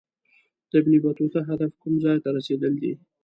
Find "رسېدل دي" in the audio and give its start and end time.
2.37-2.93